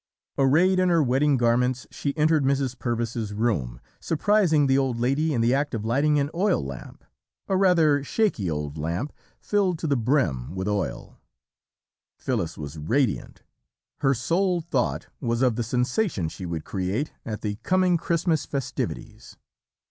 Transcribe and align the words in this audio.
"Arrayed 0.35 0.79
in 0.79 0.89
her 0.89 1.03
wedding 1.03 1.37
garments 1.37 1.85
she 1.91 2.17
entered 2.17 2.43
Mrs. 2.43 2.75
Purvis's 2.79 3.35
room, 3.35 3.79
surprising 3.99 4.65
the 4.65 4.75
old 4.75 4.97
lady 4.99 5.31
in 5.31 5.41
the 5.41 5.53
act 5.53 5.75
of 5.75 5.85
lighting 5.85 6.17
an 6.17 6.31
oil 6.33 6.65
lamp 6.65 7.03
a 7.47 7.55
rather 7.55 8.03
'shaky' 8.03 8.49
old 8.49 8.79
lamp 8.79 9.13
filled 9.39 9.77
to 9.77 9.85
the 9.85 9.95
brim 9.95 10.55
with 10.55 10.67
oil. 10.67 11.19
"Phyllis 12.17 12.57
was 12.57 12.79
radiant; 12.79 13.43
her 13.99 14.15
sole 14.15 14.59
thought 14.61 15.05
was 15.19 15.43
of 15.43 15.55
the 15.55 15.61
sensation 15.61 16.29
she 16.29 16.47
would 16.47 16.65
create 16.65 17.11
at 17.23 17.41
the 17.41 17.57
coming 17.61 17.95
Christmas 17.95 18.43
festivities. 18.43 19.37